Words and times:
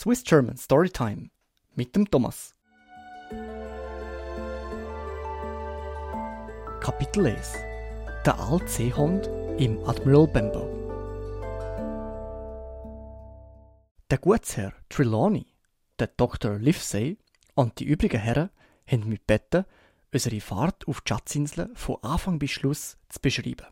Swiss 0.00 0.22
German 0.22 0.56
Storytime 0.56 1.28
mit 1.74 1.96
dem 1.96 2.08
Thomas. 2.08 2.54
Kapitel 6.78 7.26
1 7.26 7.54
Der 8.24 8.38
alte 8.38 8.68
Seehund 8.68 9.26
im 9.58 9.84
Admiral 9.84 10.28
Benbow 10.28 10.68
Der 14.08 14.18
Gutsherr 14.18 14.72
Trelawney, 14.88 15.46
der 15.98 16.06
Dr. 16.06 16.60
Livesey 16.60 17.18
und 17.56 17.80
die 17.80 17.86
übrigen 17.86 18.20
Herren 18.20 18.50
haben 18.86 19.08
mich 19.08 19.26
gebeten, 19.26 19.64
unsere 20.12 20.40
Fahrt 20.40 20.86
auf 20.86 21.00
die 21.00 21.08
Schatzinsel 21.08 21.72
von 21.74 21.96
Anfang 22.02 22.38
bis 22.38 22.52
Schluss 22.52 22.98
zu 23.08 23.18
beschreiben 23.20 23.66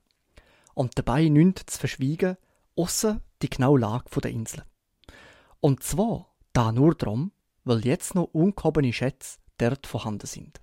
und 0.74 0.98
dabei 0.98 1.28
nichts 1.28 1.74
zu 1.74 1.78
verschweigen, 1.78 2.36
außer 2.74 3.20
die 3.42 3.48
genaue 3.48 3.78
Lage 3.78 4.20
der 4.20 4.32
Insel. 4.32 4.64
Und 5.66 5.82
zwar 5.82 6.32
da 6.52 6.70
nur 6.70 6.94
darum, 6.94 7.32
weil 7.64 7.84
jetzt 7.84 8.14
noch 8.14 8.32
ungehobene 8.32 8.92
Schätze 8.92 9.40
dort 9.58 9.88
vorhanden 9.88 10.28
sind. 10.28 10.60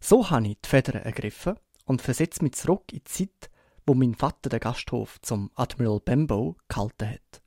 So 0.00 0.30
habe 0.30 0.48
ich 0.48 0.58
die 0.64 0.68
Federn 0.68 1.02
ergriffen 1.02 1.54
und 1.84 2.02
versetze 2.02 2.42
mich 2.42 2.54
zurück 2.54 2.92
in 2.92 2.98
die 2.98 3.04
Zeit, 3.04 3.50
wo 3.86 3.94
mein 3.94 4.16
Vater 4.16 4.50
den 4.50 4.58
Gasthof 4.58 5.20
zum 5.22 5.52
Admiral 5.54 6.00
Benbow 6.00 6.56
gehalten 6.66 7.08
hat. 7.08 7.40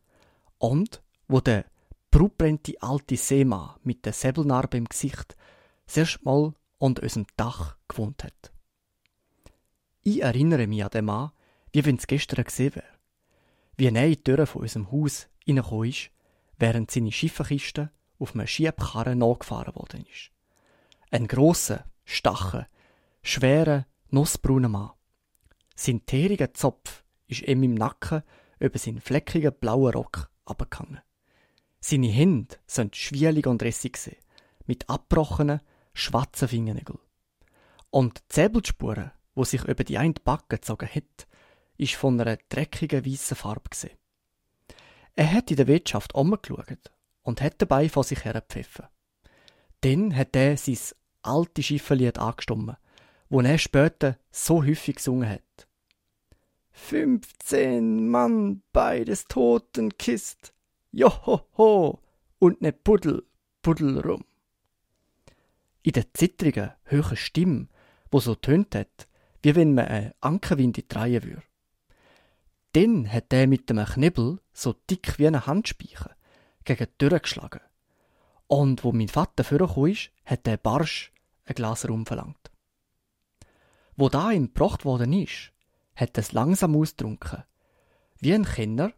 Und 0.57 1.03
wo 1.27 1.41
der 1.41 1.65
brutbrennte 2.11 2.81
alte 2.81 3.17
Seemann 3.17 3.75
mit 3.83 4.05
der 4.05 4.13
Säbelnarbe 4.13 4.77
im 4.77 4.85
Gesicht 4.85 5.35
erste 5.93 6.23
Mal 6.23 6.53
unter 6.77 7.03
unserem 7.03 7.25
Dach 7.35 7.75
gewohnt 7.89 8.23
hat. 8.23 8.53
Ich 10.01 10.21
erinnere 10.21 10.67
mich 10.67 10.81
an 10.81 10.91
den 10.91 11.03
Mann, 11.03 11.31
wie 11.73 11.83
wenn 11.83 11.97
es 11.97 12.07
gestern 12.07 12.45
gesehen 12.45 12.73
wäre. 12.73 12.87
Wie 13.75 13.87
er 13.87 14.05
in 14.05 14.11
die 14.11 14.23
Tür 14.23 14.47
von 14.47 14.61
unserem 14.61 14.89
Haus 14.93 15.27
reingekommen 15.45 15.89
ist 15.89 16.11
während 16.57 16.91
seine 16.91 17.11
Schiffenkiste 17.11 17.91
auf 18.19 18.33
einem 18.33 18.47
Schiebkarren 18.47 19.19
nachgefahren 19.19 19.75
worden 19.75 20.05
ist. 20.11 20.31
Ein 21.11 21.27
grosser, 21.27 21.85
stacher, 22.03 22.67
schwerer, 23.21 23.85
nussbrauner 24.09 24.69
Mann. 24.69 24.91
Sein 25.75 26.05
teeriger 26.05 26.53
Zopf 26.53 27.03
ist 27.27 27.43
ihm 27.43 27.63
im 27.63 27.75
Nacken 27.75 28.23
über 28.59 28.79
seinen 28.79 29.01
fleckigen 29.01 29.53
blauen 29.53 29.93
Rock 29.93 30.29
abgegangen. 30.45 31.01
Seine 31.79 32.07
Hände 32.07 32.55
sind 32.65 32.95
schwierig 32.95 33.45
und 33.45 33.61
rissig 33.61 34.17
mit 34.65 34.89
abgebrochenen, 34.89 35.61
schwarzen 35.93 36.47
Fingernägeln. 36.47 36.99
Und 37.89 38.19
die 38.29 38.35
Säbelspuren, 38.35 39.11
wo 39.35 39.43
sich 39.43 39.63
über 39.63 39.83
die 39.83 39.97
eine 39.97 40.13
Backe 40.13 40.57
gezogen 40.57 40.89
hat, 40.89 41.27
ist 41.77 41.95
von 41.95 42.19
einer 42.19 42.37
dreckigen 42.49 43.05
weißen 43.05 43.37
Farbe 43.37 43.69
gesehen. 43.69 43.97
Er 45.17 45.33
hat 45.33 45.49
in 45.49 45.57
der 45.57 45.65
Wirtschaft 45.65 46.13
umgeschaut 46.13 46.91
und 47.23 47.41
hat 47.41 47.59
dabei 47.59 47.89
vor 47.89 48.03
sich 48.03 48.23
her 48.23 48.39
pfiffen. 48.47 48.85
Dann 49.81 50.15
hat 50.15 50.35
er 50.35 50.55
sein 50.57 50.77
altes 51.23 51.65
Schifferlied 51.65 52.19
angestimmt, 52.19 52.77
wo 53.27 53.41
er 53.41 53.57
später 53.57 54.19
so 54.29 54.63
häufig 54.63 54.97
gesungen 54.97 55.27
hat. 55.27 55.67
Fünfzehn 56.69 58.07
Mann 58.07 58.61
bei 58.71 59.03
des 59.03 59.25
Toten 59.25 59.97
Kist, 59.97 60.53
johoho, 60.91 61.99
und 62.37 62.61
ne 62.61 62.71
Puddel, 62.71 63.25
Puddel 63.63 63.99
rum. 63.99 64.23
In 65.81 65.93
der 65.93 66.13
zittrigen, 66.13 66.73
hohen 66.91 67.17
Stimme, 67.17 67.69
wo 68.11 68.19
so 68.19 68.35
tönt 68.35 68.75
hat, 68.75 69.07
wie 69.41 69.55
wenn 69.55 69.73
man 69.73 69.87
einen 69.87 70.13
Ankerwind 70.21 70.85
drehen 70.93 71.23
würde. 71.23 71.41
Dann 72.77 73.11
hat 73.11 73.33
er 73.33 73.47
mit 73.47 73.71
dem 73.71 73.83
Knebel, 73.83 74.39
so 74.53 74.75
dick 74.87 75.17
wie 75.17 75.25
eine 75.25 75.47
Handspeicher, 75.47 76.15
gegen 76.63 76.85
die 76.85 76.97
Tür 76.99 77.19
geschlagen. 77.19 77.61
Und 78.45 78.83
wo 78.83 78.91
mein 78.91 79.07
Vater 79.07 79.43
vorgekommen 79.43 79.93
ist, 79.93 80.11
hat 80.25 80.45
der 80.45 80.57
Barsch 80.57 81.11
ein 81.45 81.55
Glas 81.55 81.89
Rum 81.89 82.05
verlangt. 82.05 82.51
Wo 83.95 84.09
da 84.09 84.29
ihm 84.29 84.53
gebracht 84.53 84.85
worden 84.85 85.11
ist, 85.11 85.53
hat 85.95 86.19
es 86.19 86.33
langsam 86.33 86.75
ausgetrunken, 86.75 87.45
wie 88.19 88.35
ein 88.35 88.45
Kenner, 88.45 88.93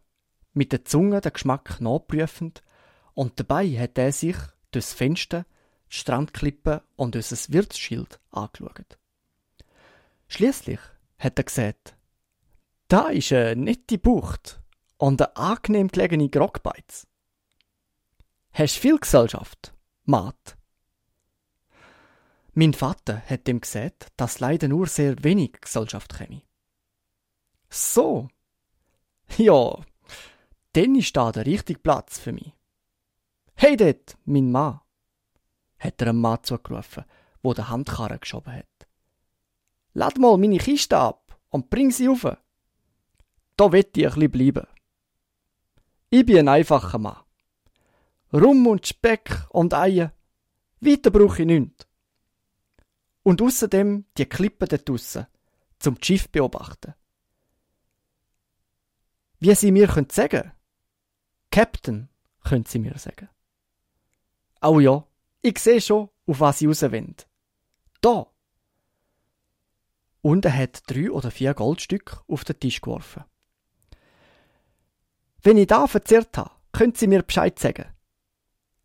mit 0.51 0.73
der 0.73 0.84
Zunge 0.84 1.22
den 1.22 1.31
Geschmack 1.31 1.79
nachprüfend, 1.79 2.62
und 3.13 3.39
dabei 3.39 3.66
hat 3.79 3.97
er 3.97 4.12
sich 4.12 4.35
durchs 4.72 4.91
Fenster, 4.91 5.45
die 5.89 5.95
Strandklippe 5.95 6.84
und 6.97 7.16
unser 7.16 7.53
Wirtsschild 7.53 8.19
angeschaut. 8.31 8.97
Schließlich 10.28 10.81
hat 11.18 11.39
er 11.39 11.45
gesagt, 11.45 11.95
da 12.89 13.09
ist 13.09 13.31
eine 13.31 13.55
nette 13.55 13.97
Bucht 13.97 14.61
und 14.97 15.22
eine 15.22 15.38
angenehm 15.38 15.88
gelegene 15.88 16.27
Grogbeiz. 16.27 17.07
Hast 18.51 18.77
viel 18.77 18.97
Gesellschaft, 18.97 19.73
Maat? 20.03 20.57
Mein 22.53 22.73
Vater 22.73 23.22
hat 23.22 23.47
ihm 23.47 23.61
gesagt, 23.61 24.07
dass 24.17 24.39
leider 24.39 24.67
nur 24.67 24.88
sehr 24.88 25.23
wenig 25.23 25.61
Gesellschaft 25.61 26.17
käme. 26.17 26.41
So. 27.69 28.27
Ja, 29.38 29.77
dann 30.73 30.95
ist 30.95 31.16
da 31.16 31.31
der 31.31 31.45
richtige 31.45 31.79
Platz 31.79 32.17
für 32.17 32.31
mich. 32.31 32.53
Hey 33.53 33.77
dort, 33.77 34.17
mein 34.25 34.51
Mann, 34.51 34.81
hat 35.77 36.01
er 36.01 36.07
einem 36.07 36.21
Mann 36.21 36.44
zugerufen, 36.44 37.06
wo 37.44 37.53
der 37.53 37.69
Handkarren 37.69 38.19
geschoben 38.19 38.53
hat. 38.53 38.88
Lad 39.94 40.17
mal 40.17 40.38
meine 40.38 40.57
Kiste 40.57 40.97
ab 40.97 41.39
und 41.50 41.69
bring 41.69 41.91
sie 41.91 42.07
rauf. 42.07 42.25
Da 43.59 43.73
wett 43.73 43.97
ich 43.97 44.15
ein 44.15 44.31
bleiben. 44.31 44.65
Ich 46.09 46.25
bin 46.25 46.37
ein 46.37 46.47
einfacher 46.47 46.97
Mann. 46.97 47.25
Rum 48.31 48.65
und 48.67 48.87
Speck 48.87 49.47
und 49.49 49.73
Eier. 49.73 50.13
Weiter 50.79 51.11
brauche 51.11 51.41
ich 51.41 51.45
nichts. 51.45 51.85
Und 53.21 53.41
außerdem 53.41 54.05
die 54.17 54.27
Klippen 54.27 54.69
dort 54.69 54.87
draussen, 54.87 55.27
zum 55.77 55.97
Schiff 56.01 56.29
beobachten. 56.29 56.93
Wie 59.39 59.53
Sie 59.55 59.73
mir 59.73 59.89
können 59.89 60.09
sagen? 60.09 60.53
Captain, 61.51 62.07
können 62.45 62.65
Sie 62.65 62.79
mir 62.79 62.97
sagen. 62.97 63.27
Oh 64.61 64.79
ja, 64.79 65.05
ich 65.41 65.59
sehe 65.59 65.81
schon, 65.81 66.07
auf 66.27 66.39
was 66.39 66.59
Sie 66.59 66.67
raus 66.67 66.81
wollen. 66.83 67.17
Da! 67.99 68.25
Und 70.21 70.45
er 70.45 70.57
hat 70.57 70.83
drei 70.89 71.11
oder 71.11 71.29
vier 71.29 71.53
Goldstücke 71.53 72.21
auf 72.29 72.45
den 72.45 72.57
Tisch 72.57 72.79
geworfen. 72.79 73.25
Wenn 75.41 75.57
ich 75.57 75.67
da 75.67 75.88
verzehrt 75.88 76.38
habe, 76.38 76.51
können 76.72 76.95
Sie 76.95 77.07
mir 77.07 77.23
Bescheid 77.23 77.57
sagen, 77.57 77.85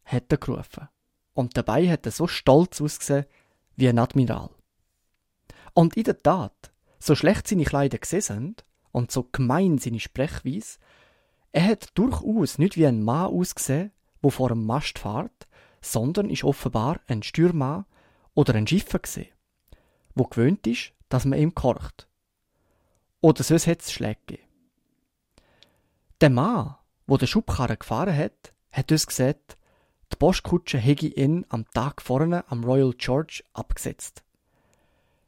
hat 0.05 0.31
er 0.31 0.39
gerufen. 0.39 0.89
Und 1.33 1.57
dabei 1.57 1.91
hat 1.91 2.07
er 2.07 2.13
so 2.13 2.27
stolz 2.27 2.81
ausgesehen 2.81 3.27
wie 3.77 3.89
ein 3.89 3.99
Admiral. 3.99 4.51
Und 5.73 5.97
in 5.97 6.05
der 6.05 6.23
Tat, 6.23 6.73
so 7.01 7.17
schlecht 7.17 7.49
seine 7.49 7.65
Kleider 7.65 7.99
gesehen 7.99 8.21
sind 8.21 8.65
und 8.93 9.11
so 9.11 9.25
gemein 9.25 9.79
seine 9.79 9.99
Sprechweise, 9.99 10.79
er 11.51 11.67
hat 11.67 11.89
durchaus 11.95 12.59
nicht 12.59 12.77
wie 12.77 12.87
ein 12.87 13.03
Mann 13.03 13.27
ausgesehen, 13.27 13.91
wo 14.23 14.31
vor 14.31 14.51
einem 14.51 14.65
Mast 14.65 15.01
fährt, 15.01 15.49
sondern 15.81 16.31
ist 16.31 16.45
offenbar 16.45 17.01
ein 17.09 17.23
Stürmann 17.23 17.85
oder 18.35 18.55
ein 18.55 18.67
Schiffer 18.67 19.01
gesehen, 19.01 19.33
wo 20.15 20.25
gewöhnt 20.25 20.67
ist, 20.67 20.93
dass 21.09 21.25
man 21.25 21.39
ihm 21.39 21.55
korcht. 21.55 22.09
Oder 23.21 23.43
sonst 23.43 23.67
hätte 23.67 23.83
es 23.83 23.93
Schläge. 23.93 24.39
Der 26.21 26.31
Mann, 26.31 26.77
wo 27.07 27.17
der 27.17 27.27
Schubkarren 27.27 27.79
gefahren 27.79 28.17
hat, 28.17 28.55
hat 28.71 28.93
uns 28.93 29.07
gesagt, 29.07 29.57
die 30.13 30.17
Postkutsche 30.17 30.79
hätte 30.79 31.07
ihn 31.07 31.45
am 31.49 31.69
Tag 31.73 32.01
vorne 32.01 32.45
am 32.51 32.65
Royal 32.65 32.93
George 32.97 33.43
abgesetzt. 33.53 34.23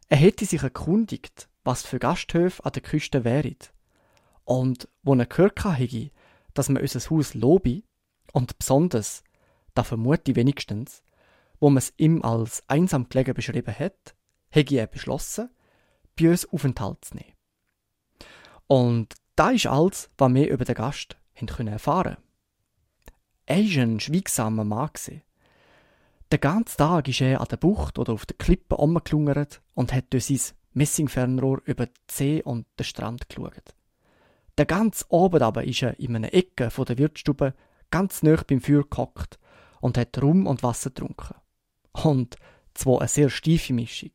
Er 0.08 0.18
hätte 0.18 0.46
sich 0.46 0.62
erkundigt, 0.62 1.48
was 1.64 1.82
für 1.82 1.98
Gasthöfe 1.98 2.64
an 2.64 2.72
der 2.72 2.82
Küste 2.82 3.24
wären. 3.24 3.56
Und 4.44 4.88
wo 5.02 5.14
er 5.14 5.26
gehört 5.26 5.64
hätte, 5.64 6.10
dass 6.54 6.68
man 6.68 6.80
unser 6.80 7.10
Haus 7.10 7.34
lobe, 7.34 7.82
und 8.32 8.58
besonders, 8.58 9.24
da 9.74 9.82
vermute 9.82 10.30
ich 10.30 10.36
wenigstens, 10.36 11.02
wo 11.58 11.70
man 11.70 11.78
es 11.78 11.92
ihm 11.96 12.22
als 12.22 12.62
einsam 12.68 13.08
gelegen 13.08 13.34
beschrieben 13.34 13.74
hat, 13.76 14.14
hätte 14.50 14.76
er 14.76 14.86
beschlossen, 14.86 15.50
bei 16.18 16.30
uns 16.30 16.46
Aufenthalt 16.46 17.04
zu 17.04 17.16
nehmen. 17.16 17.32
Und 18.66 19.14
da 19.36 19.50
ist 19.50 19.66
alles, 19.66 20.10
was 20.18 20.34
wir 20.34 20.48
über 20.48 20.64
den 20.64 20.74
Gast 20.74 21.16
haben 21.36 21.68
erfahren 21.68 22.16
Er 23.44 23.56
war 23.56 23.82
ein 23.82 24.00
schweigsamer 24.00 24.64
Mann. 24.64 24.90
Den 26.32 26.40
ganzen 26.40 26.78
Tag 26.78 27.06
ist 27.06 27.20
er 27.20 27.40
an 27.40 27.46
der 27.48 27.58
Bucht 27.58 27.98
oder 27.98 28.14
auf 28.14 28.26
der 28.26 28.36
Klippe 28.36 28.74
rumgelungert 28.74 29.60
und 29.74 29.92
hat 29.92 30.06
durch 30.10 30.24
sein 30.24 30.56
Messingfernrohr 30.72 31.60
über 31.64 31.86
die 31.86 31.92
See 32.10 32.42
und 32.42 32.66
den 32.78 32.84
Strand 32.84 33.28
geschaut. 33.28 33.74
Der 34.58 34.66
ganz 34.66 35.04
oben 35.08 35.42
aber 35.42 35.64
ist 35.64 35.82
er 35.82 36.00
in 36.00 36.16
einer 36.16 36.34
Ecke 36.34 36.68
der 36.68 36.98
Wirtsstube 36.98 37.54
ganz 37.90 38.22
nah 38.22 38.42
beim 38.46 38.60
Feuer 38.60 38.84
gehockt 38.88 39.38
und 39.80 39.98
hat 39.98 40.20
Rum 40.20 40.46
und 40.46 40.62
Wasser 40.62 40.90
getrunken. 40.90 41.34
Und 41.92 42.36
zwar 42.74 43.00
eine 43.00 43.08
sehr 43.08 43.28
steife 43.28 43.72
Mischung. 43.72 44.10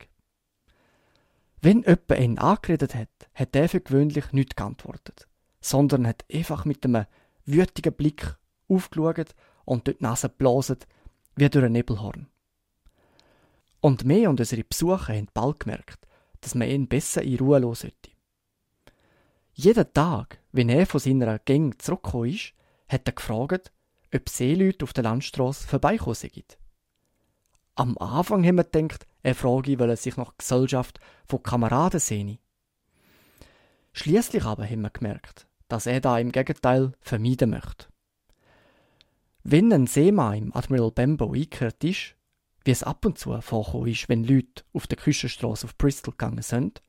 Wenn 1.61 1.83
jemand 1.83 2.19
ihn 2.19 2.39
angeredet 2.39 2.95
hat, 2.95 3.09
hat 3.35 3.55
er 3.55 3.69
für 3.69 3.81
gewöhnlich 3.81 4.31
nicht 4.31 4.57
geantwortet, 4.57 5.27
sondern 5.59 6.07
hat 6.07 6.25
einfach 6.33 6.65
mit 6.65 6.83
einem 6.83 7.05
wütigen 7.45 7.93
Blick 7.93 8.35
aufgeschaut 8.67 9.35
und 9.65 9.87
dort 9.87 9.99
die 9.99 10.03
Nase 10.03 10.29
blasen, 10.29 10.79
wie 11.35 11.49
durch 11.49 11.65
ein 11.65 11.73
Nebelhorn. 11.73 12.27
Und 13.79 14.05
mehr 14.05 14.29
und 14.29 14.39
unsere 14.39 14.63
Besucher 14.63 15.13
haben 15.13 15.27
bald 15.33 15.59
gemerkt, 15.59 16.07
dass 16.41 16.55
man 16.55 16.67
ihn 16.67 16.87
besser 16.87 17.21
in 17.21 17.37
Ruhe 17.37 17.59
lassen 17.59 17.81
sollte. 17.81 18.11
Jeden 19.53 19.93
Tag, 19.93 20.39
wenn 20.51 20.69
er 20.69 20.87
von 20.87 20.99
seiner 20.99 21.37
Gang 21.39 21.79
zurückgekommen 21.79 22.29
ist, 22.29 22.53
hat 22.87 23.07
er 23.07 23.13
gefragt, 23.13 23.71
ob 24.13 24.29
Seeleute 24.29 24.83
auf 24.83 24.93
der 24.93 25.03
Landstraße 25.03 25.67
vorbeikommen 25.67 26.15
sind. 26.15 26.57
Am 27.75 27.97
Anfang 27.97 28.45
haben 28.45 28.57
wir 28.57 28.63
gedacht, 28.63 29.05
er 29.23 29.35
frage, 29.35 29.79
weil 29.79 29.89
er 29.89 29.97
sich 29.97 30.17
nach 30.17 30.37
Gesellschaft 30.37 30.99
von 31.25 31.41
Kameraden 31.41 31.99
sehne. 31.99 32.39
Schließlich 33.93 34.43
aber 34.43 34.65
haben 34.65 34.81
wir 34.81 34.89
gemerkt, 34.89 35.47
dass 35.67 35.85
er 35.85 36.01
da 36.01 36.17
im 36.19 36.31
Gegenteil 36.31 36.93
vermeiden 37.01 37.51
möchte. 37.51 37.87
Wenn 39.43 39.71
ein 39.73 39.87
Seemann 39.87 40.37
im 40.37 40.55
Admiral 40.55 40.91
Bembo 40.91 41.33
eingekehrt 41.33 41.83
ist, 41.83 42.15
wie 42.63 42.71
es 42.71 42.83
ab 42.83 43.05
und 43.05 43.17
zu 43.17 43.39
vorkommen 43.41 43.87
ist, 43.87 44.07
wenn 44.07 44.23
Leute 44.23 44.63
auf 44.73 44.85
der 44.87 44.97
Küstenstraße 44.97 45.65
auf 45.65 45.77
Bristol 45.77 46.11
gegangen 46.11 46.43
sind, 46.43 46.81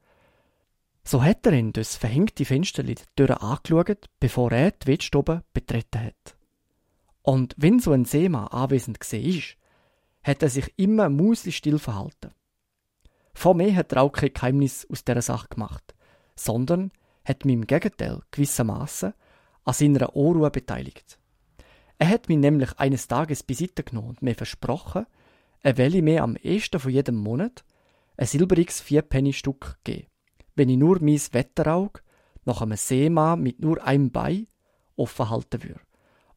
so 1.04 1.22
hat 1.22 1.46
er 1.46 1.54
ihn 1.54 1.72
das 1.72 1.96
verhängte 1.96 2.44
Fenster 2.44 2.84
durch 2.84 3.30
angeschaut, 3.30 4.08
bevor 4.20 4.52
er 4.52 4.70
die 4.70 4.86
Wettstube 4.86 5.42
betreten 5.52 6.04
hat. 6.04 6.36
Und 7.22 7.54
wenn 7.56 7.80
so 7.80 7.92
ein 7.92 8.04
Seemann 8.04 8.48
anwesend 8.48 8.98
ist, 9.12 9.56
hat 10.22 10.42
er 10.42 10.48
sich 10.48 10.72
immer 10.76 11.10
still 11.50 11.78
verhalten. 11.78 12.32
Vor 13.34 13.54
mir 13.54 13.74
hat 13.74 13.92
er 13.92 14.02
auch 14.02 14.12
kein 14.12 14.32
Geheimnis 14.32 14.86
aus 14.90 15.04
dieser 15.04 15.22
Sache 15.22 15.48
gemacht, 15.48 15.94
sondern 16.36 16.92
hat 17.24 17.44
mich 17.44 17.54
im 17.54 17.66
Gegenteil 17.66 18.20
gewissermaßen 18.30 19.14
an 19.64 19.74
seiner 19.74 20.14
Ohrruhe 20.14 20.50
beteiligt. 20.50 21.18
Er 21.98 22.08
hat 22.08 22.28
mich 22.28 22.38
nämlich 22.38 22.78
eines 22.78 23.08
Tages 23.08 23.42
beiseite 23.42 23.84
genommen 23.84 24.10
und 24.10 24.22
mir 24.22 24.34
versprochen, 24.34 25.06
er 25.60 25.78
wolle 25.78 26.02
mir 26.02 26.22
am 26.24 26.36
ersten 26.36 26.80
von 26.80 26.90
jedem 26.90 27.16
Monat 27.16 27.64
ein 28.16 28.26
silbriges 28.26 28.80
Vierpenny-Stück 28.80 29.78
geben, 29.84 30.08
wenn 30.56 30.68
ich 30.68 30.76
nur 30.76 31.00
mein 31.00 31.20
Wetterauge 31.30 32.00
nach 32.44 32.60
einem 32.60 32.76
Seemann 32.76 33.40
mit 33.40 33.60
nur 33.60 33.82
einem 33.84 34.10
Bein 34.10 34.48
offen 34.96 35.30
halten 35.30 35.62
würde. 35.62 35.80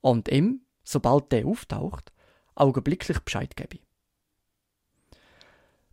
Und 0.01 0.29
ihm, 0.29 0.61
sobald 0.83 1.31
der 1.31 1.47
auftaucht, 1.47 2.13
augenblicklich 2.55 3.19
Bescheid 3.19 3.55
gebe. 3.55 3.79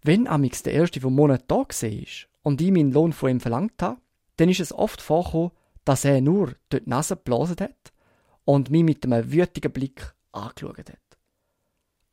Wenn 0.03 0.27
amix 0.27 0.63
der 0.63 0.73
erste 0.73 1.01
vom 1.01 1.15
Monat 1.15 1.45
da 1.49 1.57
war 1.57 2.07
und 2.43 2.61
ich 2.61 2.73
meinen 2.73 2.93
Lohn 2.93 3.13
von 3.13 3.31
ihm 3.31 3.41
verlangt 3.41 3.81
habe, 3.83 4.01
dann 4.37 4.49
ist 4.49 4.61
es 4.61 4.73
oft 4.73 5.01
vorgekommen, 5.01 5.53
dass 5.85 6.05
er 6.05 6.21
nur 6.21 6.55
dort 6.71 6.87
die 6.87 6.91
Nase 6.91 7.17
geblasen 7.17 7.57
hat 7.61 7.93
und 8.45 8.71
mich 8.71 8.83
mit 8.83 9.05
einem 9.05 9.31
wütigen 9.31 9.73
Blick 9.73 10.15
angeschaut 10.33 10.79
hat. 10.79 10.99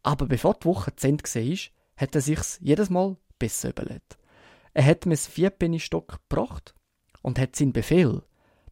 Aber 0.04 0.28
bevor 0.28 0.56
die 0.56 0.66
Woche 0.66 0.96
zu 0.96 1.08
Ende 1.08 1.24
war, 1.24 1.58
hat 1.98 2.16
er 2.16 2.22
sich's 2.22 2.60
jedes 2.62 2.90
Mal 2.90 3.18
besser 3.38 3.70
überlegt. 3.70 4.18
Er 4.74 4.86
hat 4.86 5.06
mir 5.06 5.16
das 5.16 5.28
Vierpenny-Stock 5.28 6.20
gebracht 6.30 6.76
und 7.22 7.40
hat 7.40 7.56
seinen 7.56 7.74
Befehl, 7.74 8.24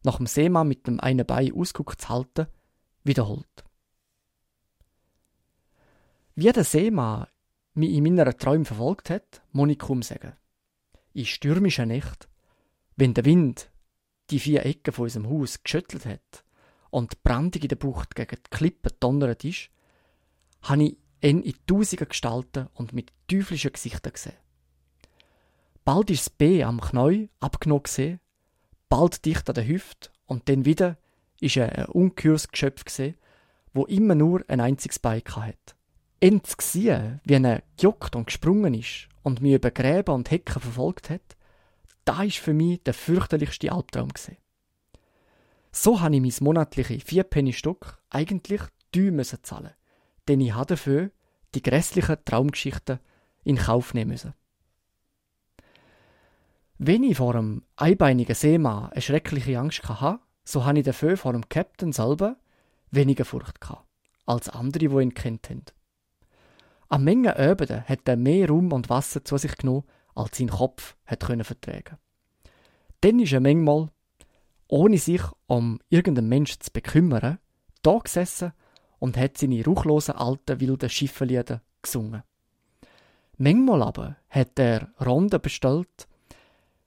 nach 0.04 0.18
dem 0.18 0.26
Seemann 0.26 0.68
mit 0.68 0.86
dem 0.86 1.00
einen 1.00 1.26
Bein 1.26 1.52
ausgeguckt 1.52 2.00
zu 2.00 2.08
halten, 2.08 2.46
wiederholt. 3.04 3.64
Wie 6.40 6.52
der 6.52 6.62
Seemann 6.62 7.26
mich 7.74 7.90
in 7.90 8.04
meiner 8.04 8.36
Träume 8.36 8.64
verfolgt 8.64 9.10
hat, 9.10 9.42
muss 9.50 9.70
ich 9.70 9.78
kaum 9.80 10.02
sagen. 10.02 10.36
In 11.12 11.26
stürmischen 11.26 11.88
Nächten, 11.88 12.28
wenn 12.94 13.12
der 13.12 13.24
Wind 13.24 13.72
die 14.30 14.38
vier 14.38 14.64
Ecken 14.64 14.94
von 14.94 15.06
unserem 15.06 15.28
Haus 15.28 15.64
geschüttelt 15.64 16.06
hat 16.06 16.44
und 16.90 17.12
die 17.12 17.18
Brandung 17.24 17.62
in 17.62 17.66
der 17.66 17.74
Bucht 17.74 18.14
gegen 18.14 18.36
die 18.36 18.56
Klippen 18.56 18.92
donnert 19.00 19.42
ist, 19.42 19.70
habe 20.62 20.84
ich 20.84 20.96
ihn 21.22 21.42
in 21.42 21.56
tausenden 21.66 22.08
Gestalten 22.08 22.68
und 22.72 22.92
mit 22.92 23.12
teuflischen 23.26 23.72
Gesichtern 23.72 24.12
gesehen. 24.12 24.38
Bald 25.84 26.08
ist 26.08 26.26
das 26.26 26.30
B 26.30 26.62
am 26.62 26.80
Knäu 26.80 27.26
abgenommen 27.40 28.20
bald 28.88 29.24
dicht 29.24 29.48
an 29.48 29.56
der 29.56 29.66
Hüfte 29.66 30.10
und 30.26 30.48
dann 30.48 30.64
wieder 30.64 30.98
ist 31.40 31.56
er 31.56 31.76
ein 31.76 31.86
ungeheures 31.86 32.46
Geschöpf 32.46 32.84
gesehen, 32.84 33.16
wo 33.72 33.86
immer 33.86 34.14
nur 34.14 34.44
ein 34.46 34.60
einziges 34.60 35.00
Bein 35.00 35.24
Ends 36.20 36.56
gesehen, 36.56 37.20
wie 37.24 37.34
er 37.34 37.62
gejuckt 37.76 38.16
und 38.16 38.26
gesprungen 38.26 38.74
ist 38.74 39.08
und 39.22 39.40
mich 39.40 39.54
über 39.54 39.70
Gräben 39.70 40.14
und 40.14 40.30
Hecken 40.30 40.60
verfolgt 40.60 41.10
hat, 41.10 41.36
da 42.04 42.22
ist 42.22 42.38
für 42.38 42.54
mich 42.54 42.82
der 42.82 42.94
fürchterlichste 42.94 43.70
Albtraum 43.70 44.08
gesehen. 44.08 44.38
So 45.70 46.00
habe 46.00 46.16
ich 46.16 46.22
mein 46.22 46.44
monatliche 46.44 46.98
Vierpenny-Stück 46.98 47.98
eigentlich 48.10 48.62
teuer 48.90 49.24
zahlen, 49.42 49.74
denn 50.26 50.40
ich 50.40 50.54
habe 50.54 50.66
dafür 50.66 51.10
die 51.54 51.62
grässlichen 51.62 52.16
Traumgeschichten 52.24 52.98
in 53.44 53.56
Kauf 53.56 53.94
nehmen 53.94 54.10
müssen. 54.10 54.34
Wenn 56.78 57.02
ich 57.02 57.16
vor 57.16 57.34
einem 57.34 57.62
einbeinigen 57.76 58.34
Seemann 58.34 58.90
eine 58.90 59.02
schreckliche 59.02 59.58
Angst 59.58 59.88
hatte, 59.88 60.20
so 60.44 60.64
habe 60.64 60.78
ich 60.78 60.84
dafür 60.84 61.16
vor 61.16 61.32
dem 61.32 61.48
Captain 61.48 61.92
selber 61.92 62.36
weniger 62.90 63.24
Furcht 63.24 63.58
als 64.26 64.48
andere, 64.48 64.88
die 64.88 65.02
ihn 65.02 65.14
kennt. 65.14 65.74
An 66.90 67.04
Menge 67.04 67.36
Abenden 67.36 67.84
hat 67.86 68.08
er 68.08 68.16
mehr 68.16 68.48
Raum 68.48 68.72
und 68.72 68.88
Wasser 68.88 69.24
zu 69.24 69.36
sich 69.36 69.56
genommen, 69.56 69.84
als 70.14 70.38
sein 70.38 70.48
Kopf 70.48 70.96
hat 71.04 71.20
können 71.20 71.44
vertragen. 71.44 71.98
Dann 73.02 73.20
ist 73.20 73.32
er 73.32 73.40
manchmal, 73.40 73.88
ohne 74.68 74.98
sich 74.98 75.22
um 75.46 75.80
irgendeinen 75.90 76.28
Menschen 76.28 76.60
zu 76.60 76.70
bekümmern, 76.72 77.38
da 77.82 77.98
gesessen 77.98 78.52
und 78.98 79.16
hat 79.16 79.36
seine 79.36 79.64
ruchlosen 79.64 80.14
alten 80.14 80.60
wilden 80.60 80.88
Schiffenlieder 80.88 81.62
gesungen. 81.82 82.22
Manchmal 83.36 83.82
aber 83.82 84.16
hat 84.30 84.58
er 84.58 84.90
Ronden 85.04 85.40
bestellt 85.40 86.08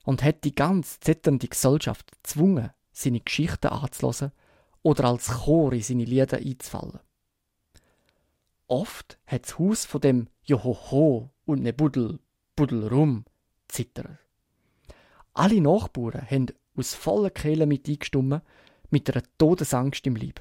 und 0.04 0.22
hat 0.22 0.44
die 0.44 0.54
ganz 0.54 1.00
zitternde 1.00 1.48
Gesellschaft 1.48 2.10
gezwungen, 2.12 2.70
seine 2.92 3.20
Geschichten 3.20 3.68
anzulassen 3.68 4.32
oder 4.82 5.04
als 5.04 5.28
Chor 5.28 5.72
in 5.72 5.82
seine 5.82 6.04
Lieder 6.04 6.38
einzufallen. 6.38 6.98
Oft 8.72 9.18
hat 9.26 9.44
das 9.44 9.58
Haus 9.58 9.84
von 9.84 10.00
dem 10.00 10.28
Johoho 10.44 11.28
und 11.44 11.60
ne 11.60 11.74
Buddel, 11.74 12.20
Buddel 12.56 12.88
rum 12.88 13.26
zittert. 13.68 14.18
Alle 15.34 15.60
Nachbarn 15.60 16.26
haben 16.30 16.46
aus 16.74 16.94
voller 16.94 17.28
Kehle 17.28 17.66
mit 17.66 17.86
eingestimmt, 17.86 18.40
mit 18.88 19.10
einer 19.10 19.24
Todesangst 19.36 20.06
im 20.06 20.16
Leib. 20.16 20.40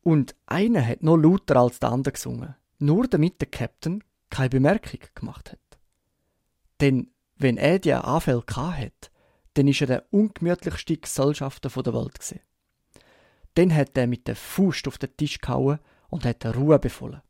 Und 0.00 0.34
einer 0.46 0.86
hat 0.86 1.02
noch 1.02 1.18
lauter 1.18 1.56
als 1.56 1.78
der 1.78 1.92
andere 1.92 2.12
gesungen, 2.12 2.54
nur 2.78 3.06
damit 3.06 3.42
der 3.42 3.50
Captain 3.50 4.02
keine 4.30 4.48
Bemerkung 4.48 5.00
gemacht 5.14 5.52
hat. 5.52 5.78
Denn 6.80 7.10
wenn 7.36 7.58
er 7.58 7.78
die 7.80 7.92
Anfälle 7.92 8.42
hat, 8.46 9.10
dann 9.52 9.68
ist 9.68 9.82
er 9.82 9.88
der 9.88 10.06
ungemütlichste 10.10 10.96
Gesellschafter 10.96 11.68
der 11.82 11.92
Welt. 11.92 12.40
Dann 13.56 13.74
hat 13.74 13.98
er 13.98 14.06
mit 14.06 14.26
der 14.26 14.36
Faust 14.36 14.88
auf 14.88 14.96
den 14.96 15.14
Tisch 15.18 15.38
gehauen 15.38 15.80
und 16.08 16.24
hat 16.24 16.44
Ruhe 16.46 16.78
befohlen. 16.78 17.22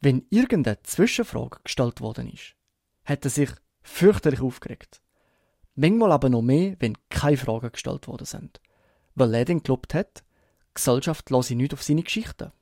Wenn 0.00 0.26
irgendeine 0.30 0.82
Zwischenfrage 0.82 1.58
gestellt 1.64 2.00
worden 2.00 2.30
ist, 2.30 2.54
hat 3.04 3.24
er 3.24 3.30
sich 3.30 3.50
fürchterlich 3.82 4.40
aufgeregt. 4.40 5.00
Manchmal 5.74 6.12
aber 6.12 6.28
noch 6.28 6.42
mehr, 6.42 6.76
wenn 6.78 6.96
keine 7.08 7.36
Fragen 7.36 7.72
gestellt 7.72 8.06
worden 8.08 8.26
sind. 8.26 8.60
Weil 9.14 9.34
er 9.34 9.44
dann 9.44 9.58
geglaubt 9.58 9.94
hat, 9.94 10.20
die 10.20 10.74
Gesellschaft 10.74 11.30
lasse 11.30 11.54
nicht 11.54 11.72
auf 11.72 11.82
seine 11.82 12.02
Geschichten. 12.02 12.52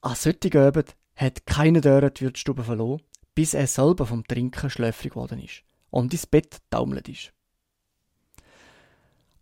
An 0.00 0.14
solchen 0.14 0.56
Abend 0.56 0.94
hat 1.16 1.46
keiner 1.46 1.80
der 1.80 2.10
die 2.10 2.24
Wirtsstube 2.24 2.62
verloren, 2.62 3.02
bis 3.34 3.54
er 3.54 3.66
selber 3.66 4.06
vom 4.06 4.26
Trinken 4.26 4.70
schläfrig 4.70 5.12
geworden 5.12 5.40
ist 5.40 5.62
und 5.90 6.12
ins 6.12 6.26
Bett 6.26 6.58
taumelt 6.70 7.08
ist. 7.08 7.32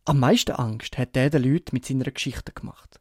Am 0.06 0.20
meisten 0.20 0.52
Angst 0.52 0.98
hat 0.98 1.16
er 1.16 1.30
den 1.30 1.44
Leuten 1.44 1.70
mit 1.72 1.86
seiner 1.86 2.10
Geschichte 2.10 2.52
gemacht. 2.52 3.00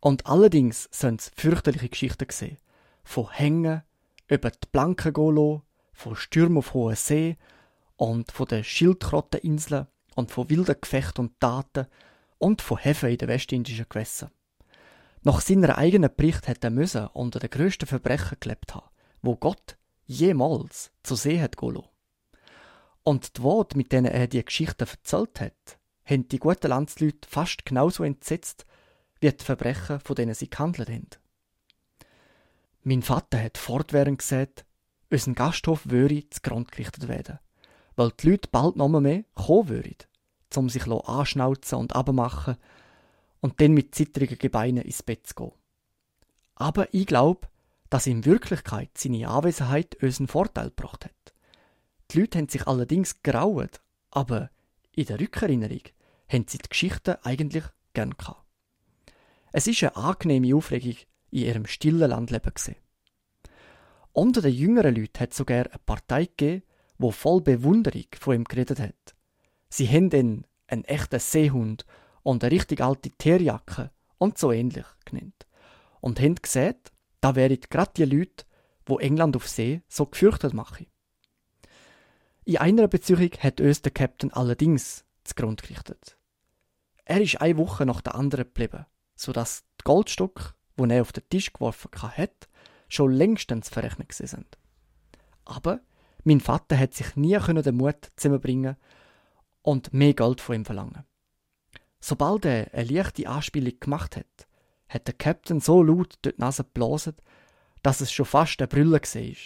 Und 0.00 0.26
allerdings 0.26 0.88
sind 0.90 1.20
es 1.20 1.30
fürchterliche 1.36 1.88
Geschichten 1.88 2.26
gesehen. 2.26 2.58
Von 3.04 3.30
Hängen, 3.30 3.82
über 4.26 4.50
die 4.50 4.66
Blanken 4.72 5.12
gehen 5.12 5.62
von 5.92 6.16
Stürmen 6.16 6.58
auf 6.58 6.74
hoher 6.74 6.96
See 6.96 7.36
und 7.94 8.32
von 8.32 8.46
den 8.46 8.64
Schildkrotteninseln 8.64 9.86
und 10.16 10.32
von 10.32 10.50
wilden 10.50 10.74
Gefechten 10.80 11.26
und 11.26 11.38
Taten 11.38 11.86
und 12.38 12.60
von 12.60 12.78
Häfen 12.78 13.10
in 13.10 13.18
den 13.18 13.28
westindischen 13.28 13.86
Gewässern. 13.88 14.32
Nach 15.22 15.40
seiner 15.40 15.78
eigenen 15.78 16.10
Bericht 16.14 16.48
hat 16.48 16.64
er 16.64 16.70
müssen 16.70 17.06
unter 17.06 17.38
den 17.38 17.50
grössten 17.50 17.86
Verbrechen 17.86 18.38
gelebt 18.40 18.74
haben, 18.74 18.88
wo 19.22 19.36
Gott 19.36 19.76
jemals 20.06 20.90
zu 21.04 21.14
See 21.14 21.40
hat 21.40 21.56
gehen 21.56 21.84
Und 23.04 23.38
die 23.38 23.42
Worte, 23.44 23.76
mit 23.76 23.92
denen 23.92 24.10
er 24.10 24.26
die 24.26 24.44
Geschichte 24.44 24.86
erzählt 24.86 25.40
hat, 25.40 25.78
haben 26.06 26.28
die 26.28 26.38
guten 26.38 26.68
Landsleute 26.68 27.28
fast 27.28 27.66
genauso 27.66 28.04
entsetzt, 28.04 28.64
wie 29.20 29.30
die 29.30 29.44
Verbrechen, 29.44 30.00
von 30.00 30.16
denen 30.16 30.34
sie 30.34 30.48
gehandelt 30.48 30.88
haben. 30.88 31.08
Mein 32.82 33.02
Vater 33.02 33.42
hat 33.42 33.58
fortwährend 33.58 34.20
gesagt, 34.20 34.64
unser 35.10 35.32
Gasthof 35.32 35.88
würde 35.88 36.28
zu 36.30 36.40
Grund 36.40 36.70
gerichtet 36.70 37.08
werden, 37.08 37.38
weil 37.96 38.12
die 38.12 38.30
Leute 38.30 38.48
bald 38.50 38.76
noch 38.76 38.88
mehr 38.88 39.24
kommen 39.34 39.68
würden, 39.68 39.96
um 40.54 40.68
sich 40.68 40.86
anschnauzen 40.86 41.78
und 41.78 41.94
abmachen 41.94 42.56
und 43.40 43.60
dann 43.60 43.72
mit 43.72 43.94
zittrigen 43.94 44.38
Gebeinen 44.38 44.84
ins 44.84 45.02
Bett 45.02 45.26
zu 45.26 45.34
gehen. 45.34 45.52
Aber 46.54 46.92
ich 46.94 47.06
glaube, 47.06 47.48
dass 47.90 48.06
in 48.06 48.24
Wirklichkeit 48.24 48.90
seine 48.96 49.28
Anwesenheit 49.28 49.96
uns 50.02 50.18
einen 50.18 50.28
Vorteil 50.28 50.70
gebracht 50.70 51.04
hat. 51.04 51.34
Die 52.10 52.20
Leute 52.20 52.38
haben 52.38 52.48
sich 52.48 52.66
allerdings 52.66 53.22
gerauet, 53.22 53.80
aber 54.10 54.50
in 54.96 55.06
der 55.06 55.20
Rückerinnerung 55.20 55.82
haben 56.28 56.46
sie 56.48 56.58
die 56.58 56.68
Geschichte 56.68 57.24
eigentlich 57.24 57.64
gern 57.92 58.16
gehabt. 58.16 58.44
Es 59.52 59.66
ist 59.66 59.82
eine 59.82 59.94
angenehme 59.94 60.56
Aufregung 60.56 60.96
in 61.30 61.38
ihrem 61.38 61.66
stillen 61.66 62.10
Landleben. 62.10 62.52
Unter 64.12 64.40
den 64.42 64.54
jüngeren 64.54 64.96
Leuten 64.96 65.20
hat 65.20 65.34
sogar 65.34 65.66
eine 65.66 65.78
Partei 65.84 66.24
gegeben, 66.24 66.62
die 66.98 67.12
voll 67.12 67.42
Bewunderung 67.42 68.06
von 68.18 68.36
ihm 68.36 68.44
geredet 68.44 68.80
hat. 68.80 69.14
Sie 69.68 69.86
haben 69.86 70.10
ihn 70.10 70.46
einen 70.66 70.84
echten 70.84 71.20
Seehund 71.20 71.84
und 72.22 72.42
eine 72.42 72.50
richtig 72.50 72.80
alte 72.80 73.10
Teerjacke 73.10 73.90
und 74.18 74.38
so 74.38 74.50
ähnlich 74.50 74.86
genannt. 75.04 75.46
Und 76.00 76.20
haben 76.20 76.36
gesagt, 76.36 76.90
da 77.20 77.34
wären 77.34 77.60
gerade 77.68 77.92
die 77.96 78.04
Leute, 78.04 78.46
wo 78.86 78.98
England 78.98 79.36
auf 79.36 79.46
See 79.46 79.82
so 79.88 80.06
gefürchtet 80.06 80.54
machen. 80.54 80.86
In 82.48 82.58
einer 82.58 82.86
Beziehung 82.86 83.32
hat 83.40 83.60
uns 83.60 83.82
der 83.82 83.90
Captain 83.90 84.32
allerdings 84.32 85.04
zugrunde 85.24 85.64
gerichtet. 85.64 86.16
Er 87.04 87.20
ist 87.20 87.40
eine 87.40 87.56
Woche 87.56 87.84
nach 87.84 88.00
der 88.00 88.14
anderen 88.14 88.44
geblieben, 88.44 88.86
sodass 89.16 89.64
die 89.80 89.82
Goldstücke, 89.82 90.54
die 90.78 90.88
er 90.88 91.02
auf 91.02 91.10
den 91.10 91.28
Tisch 91.28 91.52
geworfen 91.52 91.90
hat, 91.92 92.48
schon 92.88 93.10
längstens 93.10 93.68
verrechnet 93.68 94.12
sind. 94.12 94.46
Aber 95.44 95.80
mein 96.22 96.38
Vater 96.38 96.78
hat 96.78 96.94
sich 96.94 97.16
nie 97.16 97.36
den 97.36 97.76
Mut 97.76 98.12
zusammenbringen 98.14 98.76
und 99.62 99.92
mehr 99.92 100.14
Geld 100.14 100.40
von 100.40 100.54
ihm 100.54 100.64
verlangen. 100.64 101.02
Sobald 101.98 102.44
er 102.44 102.72
eine 102.72 102.84
leichte 102.84 103.28
Anspielung 103.28 103.80
gemacht 103.80 104.14
hat, 104.14 104.46
hat 104.88 105.08
der 105.08 105.14
Captain 105.14 105.58
so 105.58 105.82
laut 105.82 106.16
durch 106.22 106.36
die 106.36 106.40
Nase 106.40 106.62
geblasen, 106.62 107.16
dass 107.82 108.00
es 108.00 108.12
schon 108.12 108.24
fast 108.24 108.62
ein 108.62 108.68
Brüllen 108.68 108.92
war. 108.92 109.36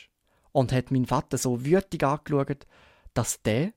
Und 0.53 0.73
hat 0.73 0.91
mein 0.91 1.07
Vater 1.07 1.39
so 1.39 1.65
wütig 1.65 2.03
angeschaut, 2.03 2.67
dass 3.15 3.43
der 3.43 3.73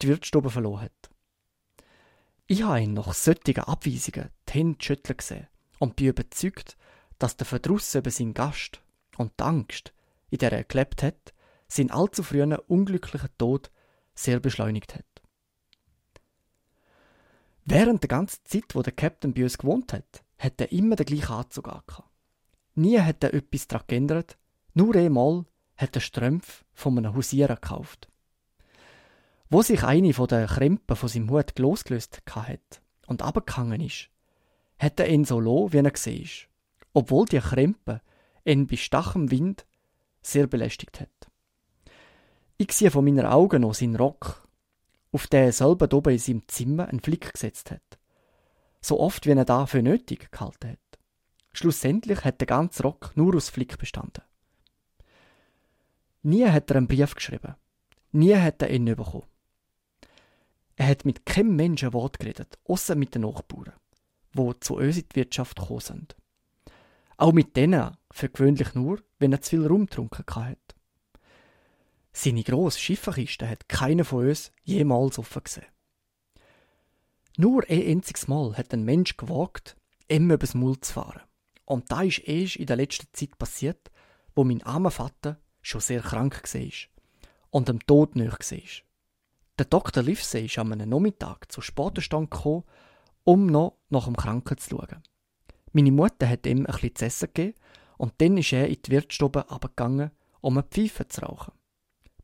die 0.00 0.08
Wirtsstube 0.08 0.50
verloren 0.50 0.82
hat. 0.82 1.10
Ich 2.46 2.62
habe 2.62 2.80
ihn 2.80 2.94
nach 2.94 3.12
solchen 3.12 3.58
Abweisungen 3.58 4.30
die 4.48 4.52
Hände 4.52 4.82
schütteln 4.82 5.16
gesehen 5.16 5.48
und 5.78 5.96
bin 5.96 6.08
überzeugt, 6.08 6.76
dass 7.18 7.36
der 7.36 7.46
Verdruss 7.46 7.94
über 7.94 8.10
seinen 8.10 8.34
Gast 8.34 8.80
und 9.16 9.32
die 9.38 9.44
Angst, 9.44 9.92
in 10.30 10.38
der 10.38 10.52
er 10.52 10.64
gelebt 10.64 11.02
hat, 11.02 11.34
seinen 11.66 11.90
allzu 11.90 12.22
frühen 12.22 12.54
unglücklichen 12.54 13.30
Tod 13.36 13.70
sehr 14.14 14.40
beschleunigt 14.40 14.94
hat. 14.94 15.04
Während 17.64 18.02
der 18.02 18.08
ganzen 18.08 18.40
Zeit, 18.44 18.74
wo 18.74 18.82
der 18.82 18.94
Captain 18.94 19.34
bei 19.34 19.42
uns 19.42 19.58
gewohnt 19.58 19.92
hat, 19.92 20.24
hat 20.38 20.60
er 20.60 20.72
immer 20.72 20.96
den 20.96 21.04
gleichen 21.04 21.32
Anzug 21.32 21.68
angehabt. 21.68 22.08
Nie 22.74 22.98
hat 23.00 23.22
er 23.22 23.34
etwas 23.34 23.66
daran 23.66 23.86
geändert, 23.88 24.38
nur 24.72 24.94
einmal 24.94 25.44
hat 25.76 25.96
er 25.96 26.00
Strümpfe 26.00 26.64
von 26.72 26.96
einem 26.96 27.14
Hausierer 27.14 27.56
gekauft. 27.56 28.08
Wo 29.50 29.62
sich 29.62 29.82
eine 29.82 30.12
von 30.12 30.26
den 30.26 30.46
Krempen 30.46 30.96
von 30.96 31.08
seinem 31.08 31.30
Hut 31.30 31.58
losgelöst 31.58 32.20
hat 32.30 32.82
und 33.06 33.22
abgehangen 33.22 33.80
ist, 33.80 34.10
hat 34.78 35.00
er 35.00 35.08
ihn 35.08 35.24
so 35.24 35.40
lo, 35.40 35.72
wie 35.72 35.78
er 35.78 35.90
gesehen 35.90 36.28
obwohl 36.98 37.26
die 37.26 37.38
Krempe 37.38 38.00
ihn 38.44 38.66
bei 38.66 38.76
stachem 38.76 39.30
Wind 39.30 39.66
sehr 40.20 40.46
belästigt 40.48 41.00
hat. 41.00 41.30
Ich 42.56 42.72
sehe 42.72 42.90
von 42.90 43.04
meinen 43.04 43.24
Augen 43.24 43.62
noch 43.62 43.74
seinen 43.74 43.94
Rock, 43.94 44.48
auf 45.12 45.28
den 45.28 45.44
er 45.44 45.52
selber 45.52 45.94
oben 45.96 46.14
in 46.14 46.18
seinem 46.18 46.48
Zimmer 46.48 46.88
einen 46.88 47.00
Flick 47.00 47.32
gesetzt 47.32 47.70
hat. 47.70 47.98
So 48.80 48.98
oft, 48.98 49.26
wie 49.26 49.30
er 49.30 49.44
da 49.44 49.66
für 49.66 49.82
nötig 49.82 50.32
gehalten 50.32 50.70
hat. 50.70 50.98
Schlussendlich 51.52 52.24
hat 52.24 52.40
der 52.40 52.46
ganze 52.46 52.82
Rock 52.82 53.12
nur 53.14 53.36
aus 53.36 53.48
Flick 53.48 53.78
bestanden. 53.78 54.24
Nie 56.22 56.46
hat 56.46 56.70
er 56.70 56.76
einen 56.76 56.88
Brief 56.88 57.14
geschrieben. 57.14 57.54
Nie 58.10 58.36
hat 58.36 58.60
er 58.60 58.70
ihn 58.70 58.84
bekommen. 58.86 59.24
Er 60.78 60.86
hat 60.86 61.04
mit 61.04 61.26
keinem 61.26 61.56
Menschen 61.56 61.92
Wort 61.92 62.20
geredet, 62.20 62.56
außer 62.64 62.94
mit 62.94 63.12
den 63.12 63.22
Nachbarn, 63.22 63.72
wo 64.32 64.52
zu 64.52 64.76
uns 64.76 64.96
in 64.96 65.08
die 65.08 65.16
Wirtschaft 65.16 65.58
gekommen 65.58 65.80
sind. 65.80 66.16
Auch 67.16 67.32
mit 67.32 67.56
denen 67.56 67.96
für 68.12 68.28
gewöhnlich 68.28 68.74
nur, 68.74 69.02
wenn 69.18 69.32
er 69.32 69.40
zu 69.40 69.50
viel 69.50 69.66
rumtrunken 69.66 70.24
hat. 70.36 70.76
Seine 72.12 72.44
grosse 72.44 72.78
Schifferkiste 72.78 73.48
hat 73.48 73.68
keiner 73.68 74.04
von 74.04 74.28
uns 74.28 74.52
jemals 74.62 75.18
offen 75.18 75.42
gesehen. 75.42 75.66
Nur 77.36 77.64
ein 77.68 77.84
einziges 77.84 78.28
Mal 78.28 78.56
hat 78.56 78.72
ein 78.72 78.84
Mensch 78.84 79.16
gewagt, 79.16 79.76
ihm 80.08 80.30
übers 80.30 80.54
Maul 80.54 80.78
zu 80.78 80.92
fahren. 80.92 81.22
Und 81.64 81.90
da 81.90 82.02
ist 82.02 82.20
erst 82.20 82.54
in 82.54 82.66
der 82.66 82.76
letzten 82.76 83.08
Zeit 83.12 83.36
passiert, 83.36 83.90
wo 84.36 84.44
mein 84.44 84.62
armer 84.62 84.92
Vater 84.92 85.40
schon 85.60 85.80
sehr 85.80 86.02
krank 86.02 86.40
war 86.54 86.70
und 87.50 87.68
dem 87.68 87.84
Tod 87.84 88.14
nahe 88.14 88.30
war. 88.30 88.87
Der 89.58 89.66
Dr. 89.66 90.02
Livesey 90.02 90.46
ist 90.46 90.58
am 90.58 90.70
Nachmittag 90.70 91.50
zur 91.50 91.62
Sportenstunde 91.62 92.28
gekommen, 92.28 92.64
um 93.24 93.46
noch 93.46 93.78
nach 93.90 94.04
dem 94.04 94.16
Kranken 94.16 94.56
zu 94.58 94.70
schauen. 94.70 95.02
Meine 95.72 95.92
Mutter 95.92 96.28
hat 96.28 96.46
ihm 96.46 96.60
ein 96.60 96.72
bisschen 96.72 96.94
zu 96.94 97.04
essen 97.06 97.30
gegeben 97.34 97.58
und 97.96 98.14
dann 98.18 98.38
ist 98.38 98.52
er 98.52 98.68
in 98.68 98.80
die 98.80 98.90
Wirtsstube 98.90 99.50
abgegangen, 99.50 100.12
um 100.40 100.56
eine 100.56 100.66
Pfeife 100.66 101.08
zu 101.08 101.22
rauchen 101.22 101.52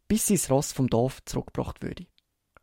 bis 0.09 0.26
sein 0.26 0.41
Ross 0.49 0.73
vom 0.73 0.88
Dorf 0.88 1.25
zurückgebracht 1.25 1.83
würde. 1.83 2.07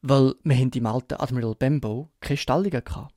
Weil 0.01 0.35
wir 0.43 0.55
haben 0.55 0.71
im 0.71 0.85
alten 0.85 1.15
Admiral 1.15 1.55
Bembo 1.55 2.09
keine 2.19 2.37
Stallungen 2.37 2.83
hatten. 2.89 3.13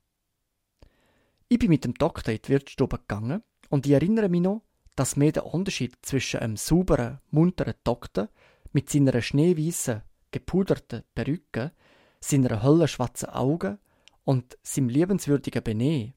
Ich 1.49 1.58
bin 1.58 1.70
mit 1.70 1.84
dem 1.84 1.94
Doktor 1.94 2.32
in 2.32 2.40
die 2.42 2.49
Wirtsstube 2.49 2.99
gegangen 2.99 3.42
und 3.70 3.87
ich 3.87 3.92
erinnere 3.92 4.28
mich 4.28 4.40
noch, 4.40 4.62
dass 4.96 5.16
mir 5.16 5.32
der 5.32 5.46
Unterschied 5.46 5.96
zwischen 6.02 6.40
einem 6.40 6.56
sauberen, 6.56 7.20
munteren 7.30 7.75
Doktor 7.84 8.28
mit 8.73 8.90
seiner 8.90 9.20
schneeweißen, 9.20 10.02
gepuderten 10.34 11.04
Perücke, 11.14 11.72
seiner 12.20 12.62
höllenschwarzen 12.62 13.28
Augen 13.28 13.78
und 14.24 14.58
seinem 14.62 14.88
liebenswürdigen 14.88 15.62
Benehmen 15.62 16.14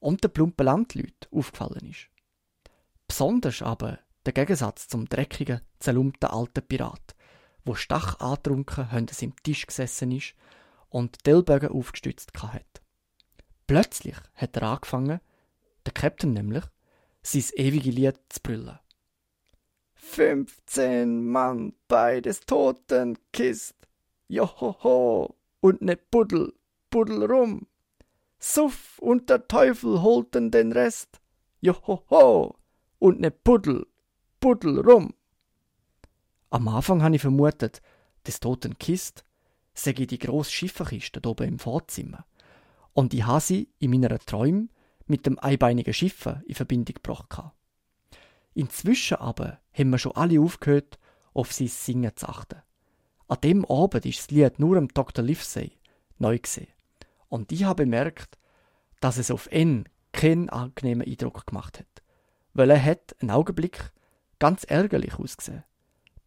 und 0.00 0.24
den 0.24 0.32
plumpen 0.32 0.64
Landleuten 0.64 1.28
aufgefallen 1.30 1.90
ist. 1.90 2.08
Besonders 3.06 3.60
aber 3.60 3.98
der 4.24 4.32
Gegensatz 4.32 4.88
zum 4.88 5.06
dreckigen, 5.06 5.60
zerlumpten 5.80 6.30
alten 6.30 6.66
Pirat, 6.66 7.14
wo 7.64 7.74
stach 7.74 8.20
angetrunken 8.20 8.88
an 8.88 9.08
seinem 9.08 9.34
Tisch 9.42 9.66
gesessen 9.66 10.12
ist 10.12 10.34
und 10.88 11.18
die 11.26 11.30
aufgestützt 11.30 12.30
hat. 12.42 12.82
Plötzlich 13.66 14.16
hat 14.34 14.56
er 14.56 14.62
angefangen, 14.62 15.20
der 15.84 15.92
Captain 15.92 16.32
nämlich, 16.32 16.64
sein 17.22 17.44
ewige 17.54 17.90
Lied 17.90 18.18
zu 18.30 18.40
brüllen. 18.42 18.78
Fünfzehn 20.04 21.24
Mann 21.24 21.74
bei 21.88 22.20
des 22.20 22.40
Toten 22.40 23.16
Kist, 23.32 23.76
johoho, 24.28 25.36
und 25.60 25.80
ne 25.80 25.96
Buddel, 25.96 26.52
Buddel 26.90 27.24
rum. 27.24 27.66
Suff 28.38 28.98
und 28.98 29.30
der 29.30 29.46
Teufel 29.48 30.02
holten 30.02 30.50
den 30.50 30.72
Rest, 30.72 31.20
johoho, 31.60 32.56
und 32.98 33.20
ne 33.20 33.30
Buddel, 33.30 33.86
Buddel 34.38 34.80
rum. 34.80 35.14
Am 36.50 36.68
Anfang 36.68 37.02
habe 37.02 37.16
ich 37.16 37.22
vermutet, 37.22 37.80
das 38.24 38.40
toten 38.40 38.76
Kist 38.78 39.24
sei 39.72 39.92
die 39.92 40.18
grosse 40.18 40.50
Schifferkiste 40.50 41.26
oben 41.26 41.48
im 41.48 41.58
Vorzimmer. 41.58 42.26
Und 42.92 43.14
ich 43.14 43.24
habe 43.24 43.40
sie 43.40 43.70
in 43.78 43.92
meiner 43.92 44.18
Träume 44.18 44.68
mit 45.06 45.24
dem 45.24 45.38
einbeinigen 45.38 45.94
Schiffer 45.94 46.42
in 46.44 46.54
Verbindung 46.54 46.96
gebracht. 46.96 47.54
Inzwischen 48.54 49.16
aber 49.16 49.60
haben 49.72 49.90
wir 49.90 49.98
schon 49.98 50.16
alle 50.16 50.40
aufgehört, 50.40 50.98
auf 51.32 51.52
sein 51.52 51.68
Singen 51.68 52.16
zu 52.16 52.28
achten. 52.28 52.62
An 53.28 53.38
dem 53.42 53.64
Abend 53.64 54.04
ist 54.04 54.18
das 54.18 54.30
Lied 54.30 54.58
nur 54.58 54.76
am 54.76 54.88
Dr. 54.88 55.24
Livesey 55.24 55.78
neu 56.18 56.38
gesehen. 56.38 56.68
Und 57.28 57.50
ich 57.52 57.64
habe 57.64 57.84
bemerkt, 57.84 58.38
dass 59.00 59.16
es 59.16 59.30
auf 59.30 59.50
ihn 59.50 59.88
keinen 60.12 60.50
angenehmen 60.50 61.06
Eindruck 61.06 61.46
gemacht 61.46 61.78
hat. 61.78 62.02
Weil 62.52 62.70
er 62.70 62.84
hat 62.84 63.16
einen 63.20 63.30
Augenblick 63.30 63.92
ganz 64.38 64.64
ärgerlich 64.64 65.18
ausgesehen 65.18 65.64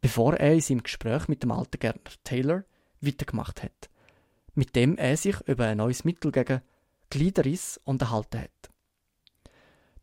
bevor 0.06 0.36
er 0.36 0.54
in 0.54 0.62
seinem 0.62 0.84
Gespräch 0.84 1.28
mit 1.28 1.42
dem 1.42 1.52
alten 1.52 1.80
Gärtner 1.80 2.12
Taylor 2.24 2.64
weitergemacht 3.02 3.64
hat, 3.64 3.90
mit 4.54 4.76
dem 4.76 5.00
er 5.00 5.18
sich 5.18 5.42
über 5.48 5.66
ein 5.66 5.78
neues 5.78 6.04
Mittel 6.04 6.32
gegen 6.32 6.62
Gliederriss 7.10 7.82
unterhalten 7.86 8.42
hat. 8.42 8.70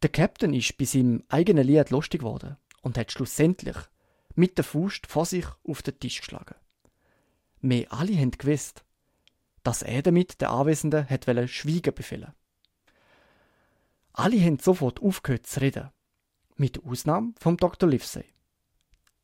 Der 0.03 0.11
Captain 0.11 0.53
ist 0.53 0.77
bei 0.79 0.85
seinem 0.85 1.23
eigenen 1.29 1.65
Lied 1.65 1.91
lustig 1.91 2.23
geworden 2.23 2.57
und 2.83 2.99
hat 2.99 3.13
schlussendlich 3.13 3.77
mit 4.35 4.59
der 4.59 4.65
Faust 4.65 5.07
vor 5.07 5.27
sich 5.27 5.47
auf 5.63 5.83
den 5.83 5.99
Tisch 5.99 6.19
geschlagen. 6.19 6.57
Wir 7.61 7.93
alle 7.93 8.17
haben 8.19 8.33
gewusst, 8.33 8.85
dass 9.63 9.83
er 9.83 10.03
damit 10.03 10.41
der 10.41 10.51
Anwesenden 10.51 11.09
hat 11.09 11.27
Schweigen 11.49 11.95
befehlen. 11.95 12.33
Alle 14.13 14.41
haben 14.41 14.59
sofort 14.59 15.01
aufgehört 15.01 15.47
zu 15.47 15.61
reden, 15.61 15.91
mit 16.57 16.85
Ausnahme 16.85 17.35
vom 17.39 17.57
Dr. 17.57 17.89
Livesey. 17.89 18.25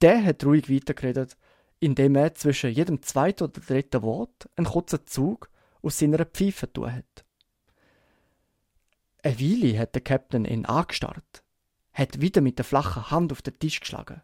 Der 0.00 0.24
hat 0.24 0.44
ruhig 0.44 0.70
weitergeredet, 0.70 1.36
indem 1.80 2.14
er 2.14 2.34
zwischen 2.34 2.70
jedem 2.70 3.02
zweiten 3.02 3.44
oder 3.44 3.60
dritten 3.60 4.02
Wort 4.02 4.48
einen 4.54 4.66
kurzen 4.66 5.04
Zug 5.06 5.50
aus 5.82 5.98
seiner 5.98 6.24
Pfeife 6.24 6.72
tun 6.72 6.92
hat. 6.92 7.24
Eine 9.22 9.40
Weile 9.40 9.78
hat 9.78 9.94
der 9.94 10.02
Captain 10.02 10.44
ihn 10.44 10.64
angestarrt, 10.64 11.42
hat 11.92 12.20
wieder 12.20 12.40
mit 12.40 12.58
der 12.58 12.64
flachen 12.64 13.10
Hand 13.10 13.32
auf 13.32 13.42
den 13.42 13.58
Tisch 13.58 13.80
geschlagen, 13.80 14.22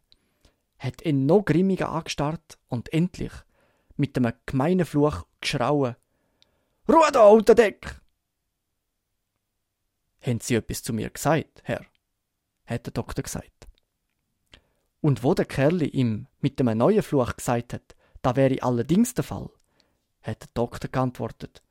hat 0.78 1.02
ihn 1.02 1.26
noch 1.26 1.44
grimmiger 1.44 1.88
angestarrt 1.88 2.58
und 2.68 2.92
endlich 2.92 3.32
mit 3.96 4.16
einem 4.16 4.32
gemeinen 4.46 4.86
Fluch 4.86 5.26
geschrauen. 5.40 5.96
Ruhe 6.88 7.10
da 7.12 7.26
unter 7.26 7.54
Deck! 7.54 8.00
Haben 10.20 10.40
Sie 10.40 10.54
etwas 10.54 10.82
zu 10.82 10.92
mir 10.92 11.10
gesagt, 11.10 11.62
Herr? 11.64 11.84
hat 12.66 12.86
der 12.86 12.92
Doktor 12.92 13.22
gesagt. 13.22 13.68
Und 15.00 15.22
wo 15.22 15.34
der 15.34 15.44
Kerl 15.44 15.82
ihm 15.82 16.28
mit 16.40 16.58
einem 16.60 16.78
neuen 16.78 17.02
Fluch 17.02 17.36
gesagt 17.36 17.74
hat, 17.74 17.94
da 18.22 18.36
wäre 18.36 18.62
allerdings 18.62 19.12
der 19.12 19.24
Fall, 19.24 19.50
hat 20.22 20.42
der 20.42 20.48
Doktor 20.54 20.88
geantwortet. 20.88 21.62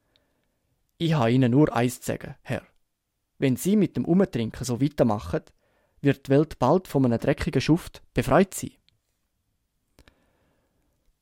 Ich 1.00 1.14
habe 1.14 1.32
Ihnen 1.32 1.52
nur 1.52 1.76
eins 1.76 2.00
zu 2.00 2.12
sagen, 2.12 2.36
Herr. 2.44 2.62
Wenn 3.44 3.58
Sie 3.58 3.76
mit 3.76 3.98
dem 3.98 4.06
Umtrinken 4.06 4.64
so 4.64 4.80
weitermachen, 4.80 5.42
wird 6.00 6.28
die 6.28 6.32
Welt 6.32 6.60
bald 6.60 6.88
von 6.88 7.04
einem 7.04 7.20
dreckigen 7.20 7.60
Schuft 7.60 8.02
befreit 8.14 8.54
sein. 8.54 8.72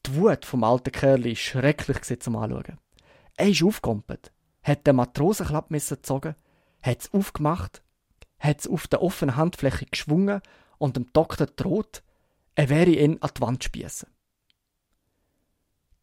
Die 0.05 0.13
Wut 0.13 0.45
vom 0.45 0.63
alten 0.63 0.91
Kerl 0.91 1.25
war 1.25 1.35
schrecklich 1.35 2.19
zum 2.19 2.35
Anschauen. 2.35 2.77
Er 3.37 3.49
ist 3.49 3.63
aufgekommen, 3.63 4.03
hat 4.61 4.85
den 4.85 4.97
Matrosenklappmesser 4.97 5.95
gezogen, 5.95 6.35
hat 6.83 7.01
es 7.01 7.11
aufgemacht, 7.11 7.81
hat 8.37 8.59
es 8.59 8.67
auf 8.67 8.85
der 8.85 9.01
offenen 9.01 9.35
Handfläche 9.35 9.87
geschwungen 9.87 10.41
und 10.77 10.97
dem 10.97 11.11
Doktor 11.13 11.47
droht, 11.47 12.03
er 12.53 12.69
wäre 12.69 12.91
ihn 12.91 13.19
an 13.19 13.31
die 13.35 13.41
Wand 13.41 13.63
spießen. 13.63 14.07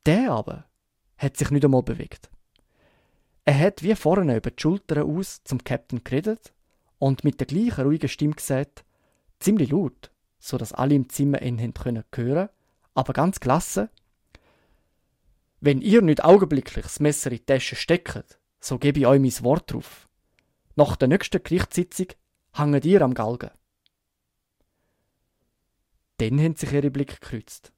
Der 0.04 0.32
aber 0.32 0.64
hat 1.16 1.36
sich 1.36 1.52
nicht 1.52 1.64
einmal 1.64 1.84
bewegt. 1.84 2.28
Er 3.48 3.58
hat 3.58 3.82
wie 3.82 3.94
vorne 3.94 4.36
über 4.36 4.50
die 4.50 4.60
Schultern 4.60 5.10
aus 5.10 5.42
zum 5.42 5.64
Captain 5.64 6.04
geredet 6.04 6.52
und 6.98 7.24
mit 7.24 7.40
der 7.40 7.46
gleichen 7.46 7.80
ruhigen 7.80 8.10
Stimme 8.10 8.34
gesagt, 8.34 8.84
ziemlich 9.40 9.70
laut, 9.70 10.10
so 10.38 10.58
dass 10.58 10.74
alle 10.74 10.94
im 10.94 11.08
Zimmer 11.08 11.40
ihn 11.40 11.58
haben 11.58 11.72
können 11.72 12.04
hören, 12.14 12.50
aber 12.92 13.14
ganz 13.14 13.40
gelassen. 13.40 13.88
Wenn 15.60 15.80
ihr 15.80 16.02
nicht 16.02 16.22
augenblicklich 16.22 16.82
das 16.82 17.00
Messer 17.00 17.30
in 17.30 17.38
die 17.38 17.46
Tasche 17.46 17.74
steckt, 17.74 18.38
so 18.60 18.78
gebe 18.78 19.00
ich 19.00 19.06
euch 19.06 19.18
mein 19.18 19.44
Wort 19.44 19.72
drauf. 19.72 20.10
Nach 20.76 20.94
der 20.96 21.08
nächsten 21.08 21.42
Gerichtssitzung 21.42 22.08
hängt 22.52 22.84
ihr 22.84 23.00
am 23.00 23.14
Galgen. 23.14 23.52
Dann 26.18 26.38
haben 26.38 26.54
sich 26.54 26.70
ihre 26.70 26.90
Blicke 26.90 27.14
gekreuzt. 27.18 27.72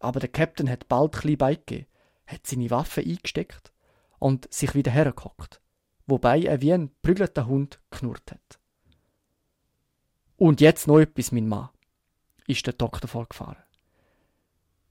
Aber 0.00 0.18
der 0.18 0.30
Captain 0.30 0.68
hat 0.68 0.88
bald 0.88 1.14
klein 1.14 1.38
beigegeben, 1.38 1.86
hat 2.26 2.44
seine 2.44 2.70
Waffe 2.70 3.02
eingesteckt 3.02 3.72
und 4.18 4.52
sich 4.52 4.74
wieder 4.74 4.90
hergehockt, 4.90 5.60
wobei 6.06 6.42
er 6.42 6.60
wie 6.60 6.72
ein 6.72 6.90
prügelter 7.02 7.46
Hund 7.46 7.80
knurrt 7.90 8.32
hat. 8.32 8.60
Und 10.36 10.60
jetzt 10.60 10.86
noch 10.86 10.98
etwas, 10.98 11.32
mein 11.32 11.48
Mann, 11.48 11.70
ist 12.46 12.66
der 12.66 12.74
Doktor 12.74 13.08
vorgefahren. 13.08 13.62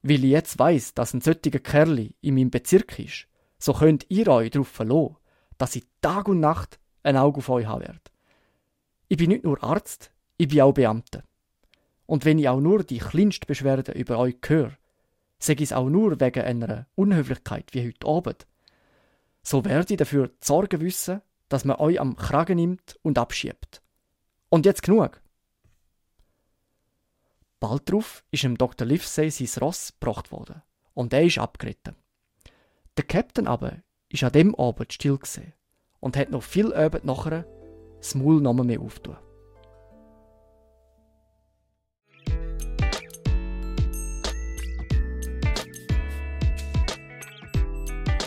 Weil 0.02 0.24
ich 0.24 0.30
jetzt 0.30 0.58
weiss, 0.58 0.94
dass 0.94 1.14
ein 1.14 1.20
solcher 1.20 1.58
Kerl 1.58 2.10
in 2.20 2.34
meinem 2.34 2.50
Bezirk 2.50 2.98
ist, 2.98 3.26
so 3.58 3.72
könnt 3.72 4.06
ihr 4.08 4.28
euch 4.28 4.50
darauf 4.50 4.68
verlassen, 4.68 5.16
dass 5.58 5.76
ich 5.76 5.86
Tag 6.00 6.28
und 6.28 6.40
Nacht 6.40 6.78
ein 7.02 7.16
Auge 7.16 7.38
auf 7.38 7.48
euch 7.48 7.66
haben 7.66 7.82
werde. 7.82 8.00
Ich 9.08 9.16
bin 9.16 9.30
nicht 9.30 9.44
nur 9.44 9.62
Arzt, 9.62 10.10
ich 10.36 10.48
bin 10.48 10.60
auch 10.60 10.72
Beamter. 10.72 11.22
Und 12.06 12.24
wenn 12.24 12.38
ich 12.38 12.48
auch 12.48 12.60
nur 12.60 12.84
die 12.84 12.98
kleinste 12.98 13.46
Beschwerde 13.46 13.92
über 13.92 14.18
euch 14.18 14.36
höre, 14.46 14.76
sage 15.38 15.62
ich 15.62 15.70
es 15.70 15.76
auch 15.76 15.88
nur 15.88 16.20
wegen 16.20 16.42
einer 16.42 16.86
Unhöflichkeit 16.94 17.72
wie 17.72 17.86
heute 17.86 18.06
Abend, 18.06 18.46
so 19.46 19.64
werde 19.64 19.94
ich 19.94 19.98
dafür 19.98 20.32
sorgen 20.40 20.80
wissen, 20.80 21.22
dass 21.48 21.64
man 21.64 21.76
euch 21.76 22.00
am 22.00 22.16
Kragen 22.16 22.56
nimmt 22.56 22.98
und 23.02 23.16
abschiebt. 23.16 23.80
Und 24.48 24.66
jetzt 24.66 24.82
genug. 24.82 25.22
Bald 27.60 27.88
darauf 27.88 28.24
ist 28.32 28.42
dem 28.42 28.58
Dr. 28.58 28.84
Livesey 28.84 29.30
sein 29.30 29.62
Ross 29.62 29.92
gebracht 30.00 30.32
worden 30.32 30.62
und 30.94 31.12
er 31.12 31.22
ist 31.22 31.38
abgeritten. 31.38 31.94
Der 32.96 33.04
Captain 33.04 33.46
aber 33.46 33.76
ist 34.08 34.24
an 34.24 34.32
dem 34.32 34.52
Abend 34.56 34.92
still 34.92 35.18
und 36.00 36.16
hat 36.16 36.30
noch 36.30 36.42
viel 36.42 36.74
Abend 36.74 37.04
nachher 37.04 37.46
das 37.98 38.16
Maul 38.16 38.40
noch 38.40 38.52
mehr 38.52 38.80
aufgetan. 38.80 39.25